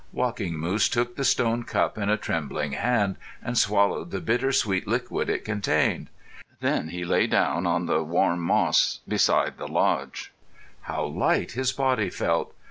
Walking 0.13 0.57
Moose 0.57 0.89
took 0.89 1.15
the 1.15 1.23
stone 1.23 1.61
cup 1.61 1.95
in 1.95 2.09
a 2.09 2.17
trembling 2.17 2.71
hand 2.71 3.17
and 3.43 3.55
swallowed 3.55 4.09
the 4.09 4.19
bitter 4.19 4.51
sweet 4.51 4.87
liquid 4.87 5.29
it 5.29 5.45
contained. 5.45 6.07
Then 6.59 6.87
he 6.87 7.05
lay 7.05 7.27
down 7.27 7.67
on 7.67 7.85
the 7.85 8.01
warm 8.01 8.39
moss 8.41 9.01
beside 9.07 9.59
the 9.59 9.67
lodge. 9.67 10.31
How 10.85 11.05
light 11.05 11.51
his 11.51 11.71
body 11.71 12.09
felt! 12.09 12.55